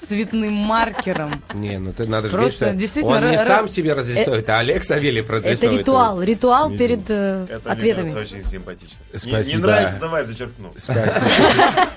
[0.08, 1.44] цветным маркером.
[1.54, 4.60] Не, ну ты надо же Просто видеть, что действительно Он не сам себе разрисует, а
[4.60, 5.80] Олег Савельев Это разрисовывает.
[5.80, 8.12] ритуал, ритуал перед э, Это мне ответами.
[8.14, 8.98] кажется очень симпатично.
[9.14, 9.62] Не- Не, Спасибо.
[9.68, 10.74] нравится, давай зачеркну.
[10.76, 11.88] Спасибо.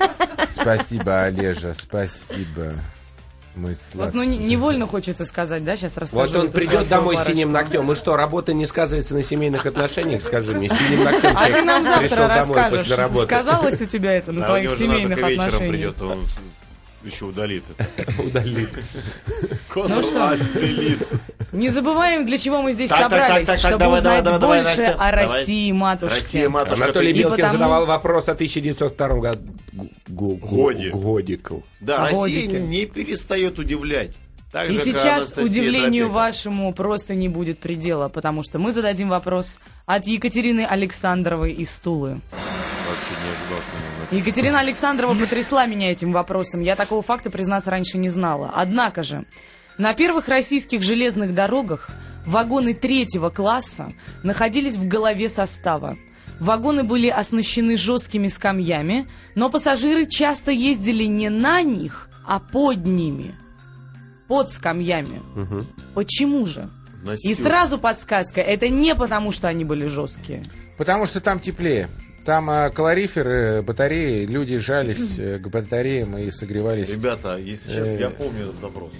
[0.51, 2.75] Спасибо, Олежа, спасибо.
[3.55, 7.19] Мы Вот, ну, не- невольно хочется сказать, да, сейчас Вот рассаживать он придет домой с
[7.19, 7.33] парочку.
[7.37, 7.93] синим ногтем.
[7.93, 10.69] И что, работа не сказывается на семейных отношениях, скажи мне.
[10.69, 13.27] Синим ногтем А ты нам завтра пришел домой расскажешь, после работы.
[13.27, 15.95] сказалось у тебя это на А у твоих семейных только вечером отношениях?
[15.95, 16.19] придет, он
[17.05, 18.23] еще удалит это.
[18.23, 18.71] Удалит.
[19.77, 20.37] Ну что?
[21.53, 24.65] Не забываем, для чего мы здесь Так, собрались, так, так, чтобы давай, узнать давай, давай,
[24.65, 25.11] больше о.
[25.13, 26.17] России, матушке.
[26.19, 26.85] Россия, матушка.
[26.87, 29.54] Анатолий Белкин потому- задавал вопрос о 1902 году.
[30.09, 30.91] Годе.
[30.91, 31.65] Годику.
[31.81, 34.13] Да, О Россия не перестает удивлять.
[34.53, 36.15] Так И же, сейчас удивлению Дробека.
[36.15, 42.21] вашему просто не будет предела, потому что мы зададим вопрос от Екатерины Александровой из Тулы.
[42.31, 46.61] Вообще не ожидал, что Екатерина Александрова потрясла меня этим вопросом.
[46.61, 48.53] Я такого факта, признаться, раньше не знала.
[48.55, 49.25] Однако же,
[49.77, 51.91] на первых российских железных дорогах
[52.25, 55.97] вагоны третьего класса находились в голове состава.
[56.41, 63.35] Вагоны были оснащены жесткими скамьями, но пассажиры часто ездили не на них, а под ними.
[64.29, 65.23] Под скамьями.
[65.95, 66.69] Почему же?
[67.05, 67.29] Настю.
[67.29, 70.45] И сразу подсказка, это не потому, что они были жесткие.
[70.79, 71.89] Потому что там теплее.
[72.25, 76.89] Там э, калориферы, батареи, люди жались э, к батареям и согревались.
[76.89, 78.01] Ребята, если честно, Э.
[78.01, 78.93] я помню этот вопрос.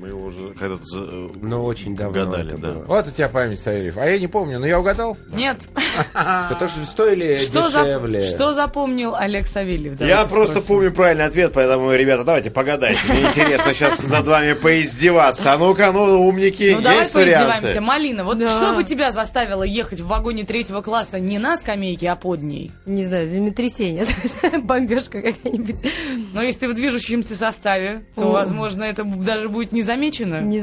[0.00, 2.68] Мы его уже когда-то за- э, Ну, очень давно угадали, это да.
[2.72, 2.84] было.
[2.84, 3.96] Вот у тебя память, Савельев.
[3.98, 5.16] А я не помню, но я угадал.
[5.32, 5.68] Нет.
[6.48, 8.26] Потому что стоили Что, за- дешевле.
[8.28, 10.00] что запомнил Олег Савельев?
[10.00, 10.68] Я Давайте просто спросим.
[10.68, 13.00] помню правильный ответ, поэтому, ребята, давайте погадайте.
[13.08, 15.52] Мне интересно сейчас над вами поиздеваться.
[15.52, 17.80] А ну-ка, ну, умники, Ну давай поиздеваемся.
[17.80, 18.48] Малина, вот Да.
[18.48, 22.70] что бы тебя заставило ехать в вагоне третьего класса не на скамейке, а под ней?
[22.86, 24.06] Не знаю, землетрясение,
[24.62, 25.76] бомбежка какая-нибудь.
[26.32, 29.82] Но если ты в движущемся составе, то, возможно, это даже будет не
[30.24, 30.40] замечено.
[30.42, 30.60] Не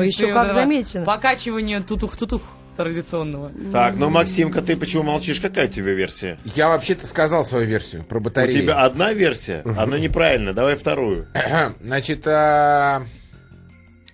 [0.00, 1.04] Не, еще как замечено.
[1.04, 2.42] Покачивания тутух-тутух
[2.76, 3.50] традиционного.
[3.72, 5.40] Так, ну, Максимка, ты почему молчишь?
[5.40, 6.38] Какая у тебя версия?
[6.44, 8.62] Я вообще-то сказал свою версию про У батареи.
[8.62, 9.62] тебя одна версия?
[9.76, 11.26] Она неправильная, давай вторую.
[11.80, 13.02] Значит, а,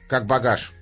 [0.08, 0.73] как багаж.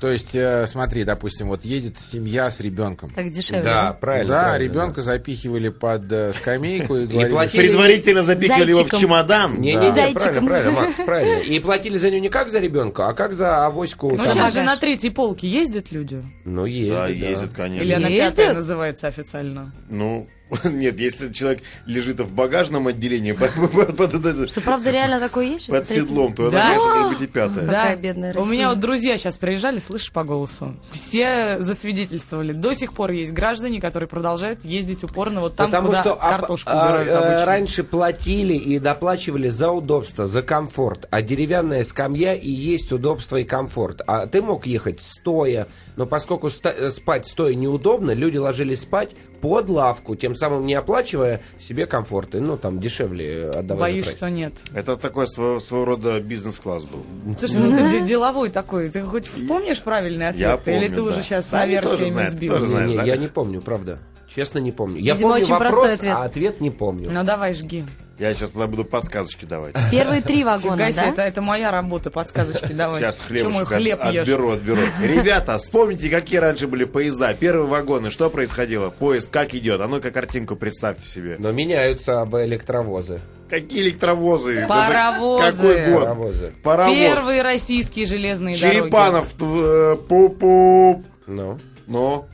[0.00, 3.10] То есть, э, смотри, допустим, вот едет семья с ребенком.
[3.10, 3.62] Так дешевле.
[3.62, 4.28] Да, правильно.
[4.28, 9.60] да, правильно, ребенка запихивали под э, скамейку и говорили, платили- Предварительно запихивали его в чемодан.
[9.60, 10.22] Не-не-не, Зайчиком.
[10.22, 11.38] правильно, правильно, Макс, правильно.
[11.40, 14.10] И платили за нее не как за ребенка, а как за авоську.
[14.10, 14.28] Ну там.
[14.28, 16.22] сейчас же на третьей полке ездят люди?
[16.44, 17.08] Ну, ездит, Да, да.
[17.12, 17.84] ездит, конечно.
[17.84, 18.36] Или она Ездят?
[18.36, 19.72] пятая называется официально?
[19.88, 20.28] Ну,
[20.64, 25.68] нет, если человек лежит в багажном отделении Что, правда, реально такое есть?
[25.68, 26.60] под седлом, то Да?
[26.60, 27.66] она, конечно, может быть и пятая.
[27.66, 28.68] Какая бедная У меня Россия.
[28.68, 30.76] вот друзья сейчас приезжали, слышишь по голосу.
[30.92, 32.52] Все засвидетельствовали.
[32.52, 36.30] До сих пор есть граждане, которые продолжают ездить упорно вот там, Потому куда что а,
[36.38, 37.44] картошку а, убирают э, обычно.
[37.46, 41.06] раньше платили и доплачивали за удобство, за комфорт.
[41.10, 44.02] А деревянная скамья и есть удобство и комфорт.
[44.06, 49.10] А ты мог ехать стоя, но поскольку э, спать стоя неудобно, люди ложились спать
[49.48, 52.34] под лавку, тем самым не оплачивая себе комфорт.
[52.34, 53.92] И, ну, там дешевле отдавали.
[53.92, 54.16] Боюсь, прайс.
[54.16, 54.52] что нет.
[54.74, 57.04] Это такой своего, своего рода бизнес-класс был.
[57.38, 58.88] Слушай, ну ты де- деловой такой.
[58.88, 60.40] Ты хоть помнишь правильный ответ?
[60.40, 61.02] Я помню, Или ты да.
[61.02, 62.58] уже сейчас версиями знают, сбил?
[62.58, 64.00] Не, я не помню, правда.
[64.36, 64.98] Честно, не помню.
[65.00, 66.14] Я Видимо, помню очень простой вопрос, ответ.
[66.14, 67.10] а ответ не помню.
[67.10, 67.84] Ну давай, жги.
[68.18, 69.74] Я сейчас тогда буду подсказочки давать.
[69.90, 71.06] Первые три вагона, Фига да?
[71.08, 73.00] это, это моя работа, подсказочки давай.
[73.00, 74.22] Сейчас Чё мой хлебушек хлеб от- ешь?
[74.22, 74.80] отберу, отберу.
[75.02, 77.34] Ребята, вспомните, какие раньше были поезда.
[77.34, 78.90] Первые вагоны, что происходило?
[78.90, 79.80] Поезд как идет?
[79.80, 81.36] А ну-ка картинку представьте себе.
[81.38, 83.20] Но меняются об электровозы.
[83.50, 84.66] Какие электровозы?
[84.68, 85.52] Паровозы.
[85.52, 86.02] Какой год?
[86.02, 86.52] Паровозы.
[86.62, 86.96] Паровоз.
[86.96, 88.78] Первые российские железные дороги.
[88.80, 91.04] Черепанов, э, пуп-пуп.
[91.26, 91.58] Ну.
[91.86, 92.26] Ну,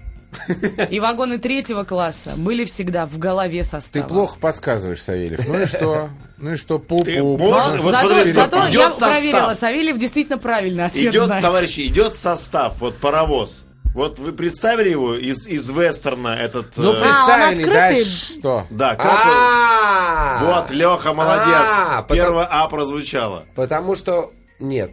[0.91, 4.05] И вагоны третьего класса были всегда в голове состава.
[4.07, 5.47] Ты плохо подсказываешь, Савельев.
[5.47, 6.09] Ну и что?
[6.39, 6.79] Ну и что?
[6.79, 7.05] Пу-пу.
[7.05, 9.11] Ты Ну, можешь- вот зато зато я состав.
[9.11, 11.43] проверила, Савельев действительно правильно ответ идет, знает.
[11.45, 13.65] товарищи, идет состав, вот паровоз.
[13.95, 16.79] Вот вы представили его из, из вестерна этот...
[16.79, 17.75] Ну, э, представили, открытый?
[17.75, 18.67] дальше что?
[18.71, 21.45] да, как он- А, А, Вот, Леха, молодец.
[21.49, 23.45] А, потому- Первое А прозвучало.
[23.55, 24.93] Потому что нет.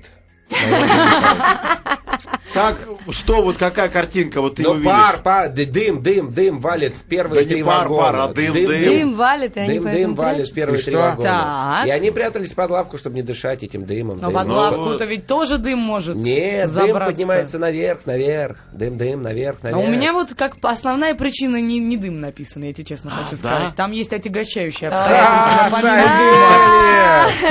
[2.53, 2.77] Как,
[3.11, 4.89] что, вот какая картинка, вот ты Ну, увидишь?
[4.89, 8.01] пар, пар, дым, дым, дым валит в первые Да не три пар, вагона.
[8.01, 8.65] пар, а дым, дым.
[8.67, 11.01] Дым валит, и они Дым, поэтому дым валит в первые И три что?
[11.01, 11.29] вагона.
[11.29, 11.87] Так.
[11.87, 14.17] И они прятались под лавку, чтобы не дышать этим дымом.
[14.19, 14.47] Но дымом.
[14.47, 17.11] под лавку-то ведь тоже дым может Нет, дым забраться.
[17.11, 18.57] поднимается наверх, наверх.
[18.73, 19.87] Дым, дым, наверх, А наверх.
[19.87, 23.75] у меня вот как основная причина не, не дым написана, я тебе честно хочу сказать.
[23.75, 25.79] Там есть отягощающие А, обстоятельства.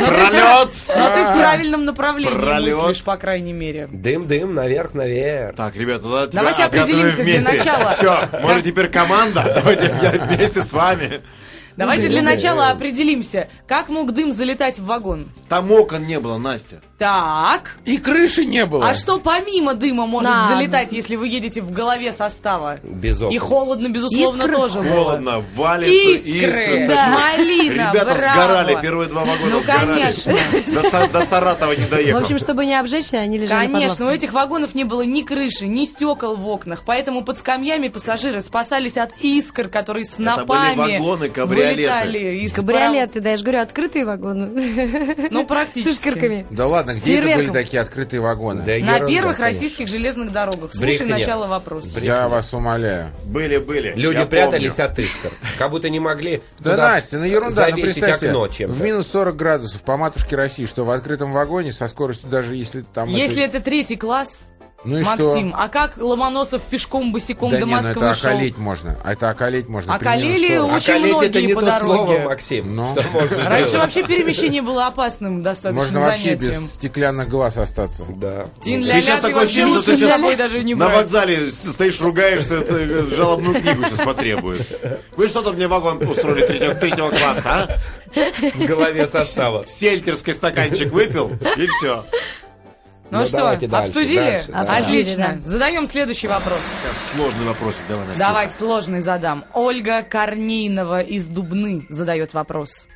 [0.07, 0.71] Пролет!
[0.89, 2.88] Но ты в правильном направлении Пролет.
[2.89, 3.89] Мыслишь, по крайней мере.
[3.91, 5.57] Дым, дым, наверх, наверх.
[5.57, 7.53] Так, ребята, да, Давайте определимся для вместе.
[7.59, 7.91] начала.
[7.93, 9.43] Все, может теперь команда?
[9.57, 11.21] Давайте я вместе с вами.
[11.79, 15.29] Давайте дым, для начала определимся, как мог дым залетать в вагон.
[15.49, 16.81] Там окон не было, Настя.
[16.99, 17.77] Так.
[17.87, 18.89] И крыши не было.
[18.89, 20.49] А что помимо дыма может Да.
[20.49, 22.81] залетать, если вы едете в голове состава?
[22.83, 23.33] Без окон.
[23.35, 24.57] И холодно, безусловно, Искры.
[24.57, 24.89] тоже было.
[25.05, 26.87] Холодно, валит Искры, искры.
[26.89, 26.97] да.
[26.97, 27.15] сошло.
[27.21, 28.19] малина, Ребята браво.
[28.19, 29.87] сгорали, первые два вагона Ну, сгорали.
[29.87, 30.35] конечно.
[30.75, 32.21] До, Са- до Саратова не В доехал.
[32.21, 34.19] общем, чтобы не обжечься, они лежали под Конечно, у лавкой.
[34.19, 38.97] этих вагонов не было ни крыши, ни стекол в окнах, поэтому под скамьями пассажиры спасались
[38.97, 41.68] от искр, которые снопами были вагоны, кабриолеты.
[41.77, 44.47] Вылетали из Кабриолеты, да, я же говорю, открытые вагоны.
[45.31, 45.93] Ну, С практически.
[46.09, 46.47] искорками.
[46.51, 48.63] Да ладно, С где это были такие открытые вагоны?
[48.65, 49.45] Да На первых конечно.
[49.45, 50.73] российских железных дорогах.
[50.73, 51.19] Слушай Брехня.
[51.19, 51.99] начало вопроса.
[52.01, 53.11] Я вас умоляю.
[53.25, 53.93] Были, были.
[53.97, 54.91] Люди я прятались помню.
[54.93, 55.33] от искр.
[55.59, 58.75] Как будто не могли Да, Настя, ну ерунда, ну представьте, окно чем-то.
[58.77, 62.83] в минус 40 градусов по матушке России, что в открытом вагоне со скоростью даже если
[62.95, 63.09] там...
[63.09, 64.49] Если это- это третий класс,
[64.85, 65.59] Ну и Максим, что?
[65.59, 68.31] а как Ломоносов пешком босиком Да до не, ну Москвы это шел?
[68.31, 68.97] околеть можно.
[69.05, 69.95] Это околеть можно.
[69.97, 70.73] Околели 40.
[70.73, 71.95] Очень Околеть многие это не по то дороге.
[71.95, 72.77] слово, Максим.
[72.77, 72.87] Ну.
[72.87, 73.73] Что можно Раньше сделать?
[73.75, 76.63] вообще перемещение было опасным достаточно Можно вообще занятием.
[76.63, 78.05] без стеклянных глаз остаться.
[78.09, 78.47] Да.
[78.63, 80.75] Тин ля сейчас ты такое вообще ощущение, что лучше ты с сейчас собой даже не
[80.77, 85.03] На вокзале стоишь, ругаешься, э, жалобную книгу сейчас потребует.
[85.17, 87.69] Вы что тут мне вагон устроили третьего, третьего класса,
[88.15, 88.49] а?
[88.55, 89.67] В голове состава.
[89.67, 92.05] Сельтерский стаканчик выпил, и все.
[93.11, 94.17] Ну, Ну, что, давайте дальше, обсудили?
[94.19, 94.61] дальше, да.
[94.61, 95.25] Отлично.
[95.25, 96.61] Обсудили, Задаем следующий вопрос.
[97.15, 98.19] Сложный вопросик, давай, Настя.
[98.19, 99.45] Давай сложный задам.
[99.55, 102.87] Ольга Корнейнова из Дубны задает вопрос.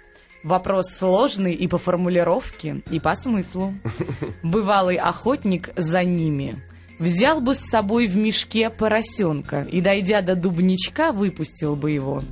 [0.44, 3.74] Вопрос сложный и по формулировке, и по смыслу.
[4.42, 6.56] Бывалый охотник за ними.
[6.98, 12.22] Взял бы с собой в мешке поросенка и, дойдя до дубничка, выпустил бы его.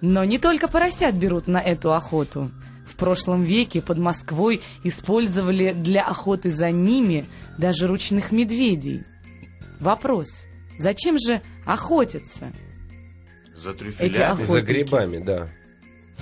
[0.00, 2.50] Но не только поросят берут на эту охоту.
[2.86, 7.26] В прошлом веке под Москвой использовали для охоты за ними
[7.58, 9.02] даже ручных медведей.
[9.80, 10.46] Вопрос.
[10.78, 12.52] Зачем же охотиться?
[13.56, 14.30] За Эти трюфеля.
[14.32, 14.50] охотники.
[14.52, 15.48] За грибами, да.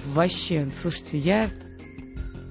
[0.06, 1.48] Вообще, слушайте, я...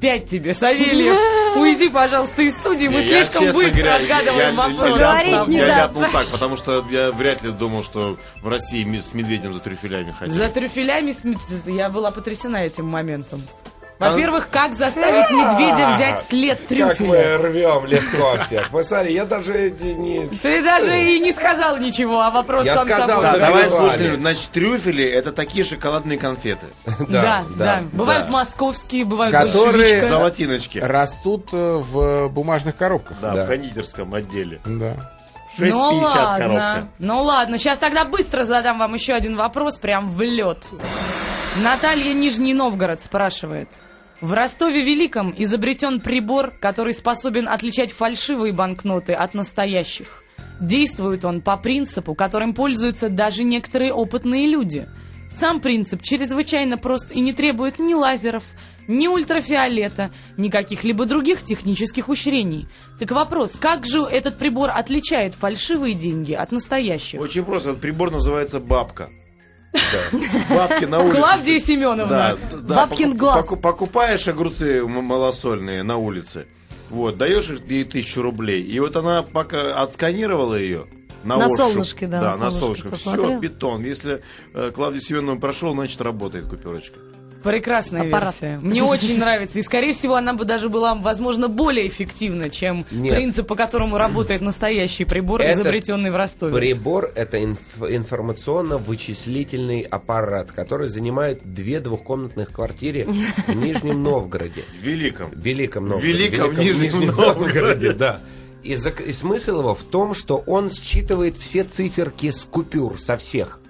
[0.02, 1.18] Пять тебе, Савельев.
[1.58, 2.88] Уйди, пожалуйста, из студии.
[2.88, 4.88] Мы Я, слишком честно быстро говоря, отгадываем я- вопрос.
[4.88, 8.48] я Говорить ляпнул- не Я ляпнул так, потому что я вряд ли думал, что в
[8.48, 10.38] России с медведем за трюфелями ходили.
[10.38, 13.42] За трюфелями с мед- я была потрясена этим моментом.
[14.00, 17.38] А Во-первых, как заставить медведя взять след Как мы трюфеля?
[17.38, 18.72] рвем легко всех.
[18.72, 20.28] Вы смотри, я даже не...
[20.42, 23.24] Ты даже и не сказал ничего, а вопрос Я сам сказал, собой.
[23.24, 23.70] Да, Завоевали.
[23.70, 26.68] давай слушай, значит, трюфели это такие шоколадные конфеты.
[27.10, 27.84] Да, да.
[27.92, 30.00] Бывают московские, бывают Которые-.
[30.02, 30.78] Золотиночки.
[30.80, 33.18] Растут э, в бумажных коробках.
[33.22, 33.44] Да, Да.
[33.44, 34.62] в кондитерском отделе.
[34.66, 35.12] Да.
[35.58, 36.88] 6,50 Ну ладно, коробка.
[37.00, 40.70] ну ладно, сейчас тогда быстро задам вам еще один вопрос, прям в лед.
[41.58, 43.68] Наталья Нижний Новгород спрашивает.
[44.22, 50.24] В Ростове-Великом изобретен прибор, который способен отличать фальшивые банкноты от настоящих.
[50.60, 54.90] Действует он по принципу, которым пользуются даже некоторые опытные люди.
[55.40, 58.44] Сам принцип чрезвычайно прост и не требует ни лазеров,
[58.90, 62.68] ни ультрафиолета, ни каких-либо других технических ухищрений.
[63.00, 67.22] Так вопрос, как же этот прибор отличает фальшивые деньги от настоящих?
[67.22, 67.70] Очень просто.
[67.70, 69.10] Этот прибор называется бабка.
[70.50, 71.18] Бабки на улице.
[71.18, 72.08] Клавдия Семеновна.
[72.08, 73.46] Да, да, Бабкин покуп- глаз.
[73.46, 76.48] поку- покупаешь огурцы малосольные на улице.
[76.90, 78.64] Вот, даешь ей тысячу рублей.
[78.64, 80.88] И вот она пока отсканировала ее.
[81.24, 81.58] На, На ощупь.
[81.58, 83.28] солнышке, да, Да, на солнышке солнышке.
[83.28, 83.84] Все, бетон.
[83.84, 84.22] Если
[84.54, 86.98] э, Клавдия Семеновна прошел, значит работает купюрочка.
[87.44, 88.34] Прекрасная Аппарат.
[88.42, 88.60] версия.
[88.60, 89.58] Мне очень нравится.
[89.60, 93.16] И, скорее всего, она бы даже была, возможно, более эффективна, чем Нет.
[93.16, 96.54] принцип, по которому работает настоящий прибор, Это изобретенный в Ростове.
[96.54, 97.58] Прибор— это инф-
[98.60, 103.08] информационно-вычислительный аппарат, который занимает две двухкомнатных квартиры
[103.48, 104.66] в Нижнем Новгороде.
[104.80, 105.32] В Великом.
[105.32, 106.14] В Великом Новгороде.
[106.14, 107.94] Великом Нижнем Новгороде.
[107.94, 108.22] да.
[108.64, 113.16] И, зак- и смысл его в том, что он считывает все циферки с купюр, со
[113.16, 113.62] всех.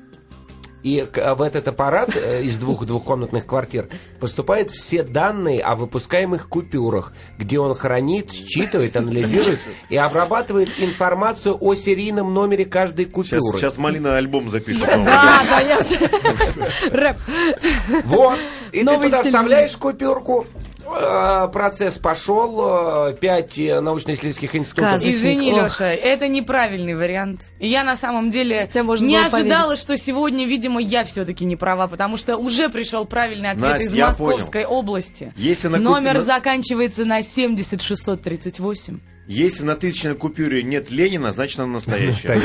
[0.82, 3.90] И к- в этот аппарат э, из двух двухкомнатных квартир
[4.20, 11.76] поступают все данные о выпускаемых купюрах, где он хранит, считывает, анализирует и обрабатывает информацию о
[11.76, 13.58] серийном номере каждой Сейчас, купюры.
[13.58, 14.84] сейчас Малина альбом запишет.
[14.86, 16.10] Да, конечно.
[16.92, 17.18] Рэп.
[18.06, 18.40] Вот.
[18.72, 20.46] И ты туда вставляешь купюрку,
[21.52, 24.90] процесс пошел, э, пять э, научно-исследовательских институтов.
[24.92, 25.14] Сказочник.
[25.14, 25.52] Извини.
[25.52, 27.52] Леша, это неправильный вариант.
[27.60, 29.82] И я на самом деле не ожидала, поверить.
[29.82, 33.96] что сегодня, видимо, я все-таки не права, потому что уже пришел правильный ответ Настя, из
[33.96, 35.34] Московской области.
[35.36, 39.00] Если на Номер заканчивается на 70638.
[39.30, 42.42] Если на тысячной купюре нет Ленина, значит она настоящая.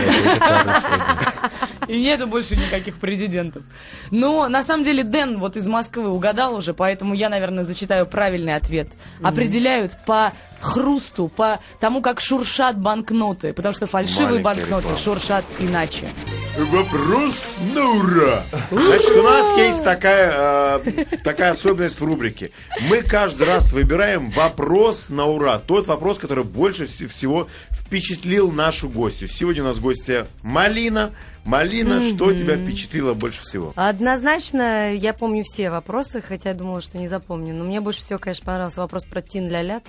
[1.88, 3.62] И нету больше никаких президентов.
[4.10, 8.54] Но на самом деле Дэн вот из Москвы угадал уже, поэтому я, наверное, зачитаю правильный
[8.54, 8.88] ответ.
[9.22, 16.10] Определяют по хрусту, по тому, как шуршат банкноты, потому что фальшивые банкноты шуршат иначе.
[16.56, 18.42] Вопрос на ура!
[18.70, 22.52] Значит, у нас есть такая, э, такая особенность в рубрике.
[22.88, 25.58] Мы каждый раз выбираем вопрос на ура.
[25.58, 29.26] Тот вопрос, который больше вс- всего впечатлил нашу гостью.
[29.26, 31.10] Сегодня у нас гостья Малина.
[31.44, 33.72] Малина, что тебя впечатлило больше всего?
[33.74, 37.52] Однозначно, я помню все вопросы, хотя я думала, что не запомню.
[37.52, 39.84] Но мне больше всего, конечно, понравился вопрос про Тин ля лят.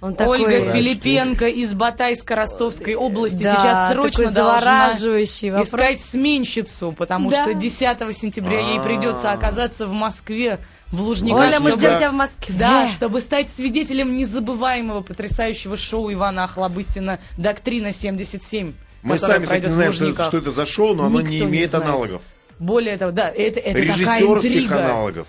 [0.00, 0.40] Он такой...
[0.44, 5.68] Ольга Филипенко из Батайско-Ростовской области Да, сейчас срочно должна вопрос.
[5.68, 7.42] искать сменщицу, потому Да.
[7.44, 10.58] что 10 сентября ей придется оказаться в Москве,
[10.90, 11.40] в Лужниках.
[11.40, 12.54] Оля, мы чтобы- ждем тебя в Москве.
[12.58, 19.66] Да, чтобы стать свидетелем незабываемого, потрясающего шоу Ивана Охлобыстина «Доктрина 77», Мы которое сами, кстати,
[19.66, 21.86] не знаем, что, что это за шоу, но оно не Никто не имеет знает.
[21.86, 22.22] аналогов.
[22.58, 24.84] Более того, да, это, это такая интрига.
[24.84, 25.26] аналогов.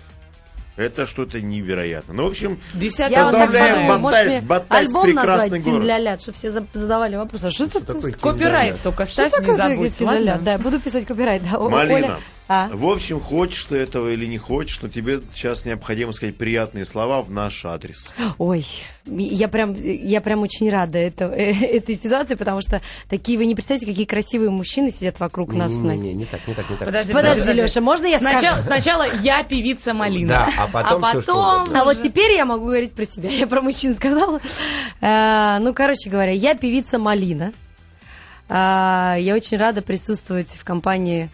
[0.76, 2.12] Это что-то невероятно.
[2.14, 3.82] Ну, в общем, 10 Я вот так Поздравляем,
[4.26, 5.84] мне Батайск альбом прекрасный город.
[5.84, 7.44] лят, чтобы все за- задавали вопрос.
[7.44, 9.98] А что это такое Тин Копирайт только Что ставь, не забудь?
[10.42, 11.42] Да, я буду писать копирайт.
[11.50, 11.58] Да.
[11.58, 12.16] Малина, Оля,
[12.48, 12.68] а?
[12.72, 17.22] в общем, хочешь ты этого или не хочешь, но тебе сейчас необходимо сказать приятные слова
[17.22, 18.10] в наш адрес.
[18.38, 18.64] Ой,
[19.06, 23.86] я прям, я прям очень рада это, этой ситуации, потому что такие, вы не представляете,
[23.86, 26.14] какие красивые мужчины сидят вокруг нас Не, не, Настей.
[26.14, 26.86] не так, не так, не так.
[26.86, 28.62] Подожди, Подожди, Леша, можно я сначала, скажу?
[28.62, 30.28] сначала я певица Малина.
[30.28, 31.80] Да, а потом всё, что угодно.
[31.80, 33.28] А вот теперь я могу говорить про себя.
[33.28, 34.40] Я про мужчин сказала.
[35.00, 37.52] Э, Ну, короче говоря, я певица Малина.
[38.48, 41.30] А, Я очень рада присутствовать в компании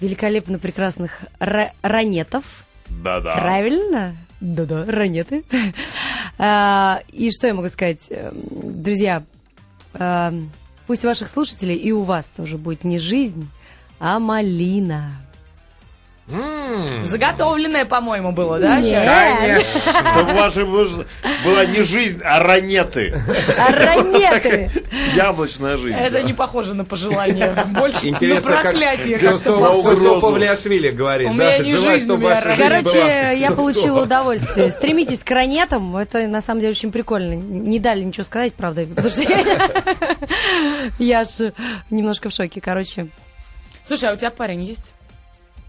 [0.00, 2.44] великолепно прекрасных ра- ранетов.
[2.88, 3.36] Да-да.
[3.36, 4.16] Правильно?
[4.40, 5.44] Да-да, ранеты.
[6.42, 8.06] А, И что я могу сказать?
[8.08, 8.32] Эм,
[8.82, 9.22] Друзья,
[9.92, 10.50] эм,
[10.86, 13.46] пусть ваших слушателей и у вас тоже будет не жизнь,
[13.98, 15.12] а малина.
[17.02, 18.80] Заготовленное, по-моему, было, да?
[18.80, 19.04] Нет.
[19.04, 20.10] Конечно.
[20.10, 23.20] Чтобы ваша была не жизнь, а ранеты.
[23.58, 24.70] Ранеты!
[25.14, 25.96] Яблочная жизнь.
[25.96, 27.54] Это не похоже на пожелание.
[27.78, 29.16] Больше Интересно, на как проклятие.
[29.18, 31.28] Сосо- Павлиашвили говорит.
[31.28, 34.70] У меня не жизнь, у меня Короче, я получила удовольствие.
[34.70, 35.96] Стремитесь к ранетам.
[35.96, 37.34] Это на самом деле очень прикольно.
[37.34, 38.86] Не дали ничего сказать, правда.
[38.86, 39.44] Потому что я-
[40.98, 41.52] я ж
[41.90, 42.60] немножко в шоке.
[42.60, 43.08] Короче,
[43.86, 44.94] Слушай, а у тебя парень есть?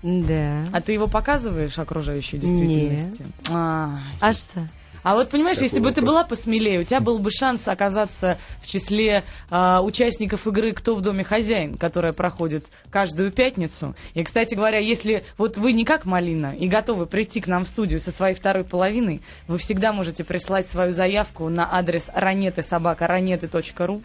[0.04, 0.64] Да.
[0.74, 3.26] А ты его показываешь окружающей действительности?
[3.50, 4.68] А, А что?
[5.04, 8.38] А вот понимаешь, Какой если бы ты была посмелее, у тебя был бы шанс оказаться
[8.62, 13.96] в числе а, участников игры «Кто в доме хозяин», которая проходит каждую пятницу.
[14.14, 17.68] И, кстати говоря, если вот вы не как Малина и готовы прийти к нам в
[17.68, 23.08] студию со своей второй половиной, вы всегда можете прислать свою заявку на адрес ранеты собака
[23.08, 24.04] ранеты.ру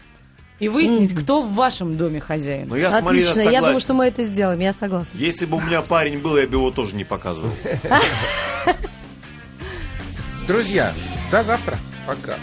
[0.59, 2.67] и выяснить, кто в вашем доме хозяин.
[2.67, 3.39] Но я с Мариной Отлично.
[3.41, 3.81] Я думаю, согласен.
[3.81, 4.59] что мы это сделаем.
[4.59, 5.17] Я согласна.
[5.17, 7.51] Если бы у меня парень был, я бы его тоже не показывал.
[10.47, 10.93] Друзья,
[11.31, 11.77] до завтра.
[12.05, 12.35] Пока.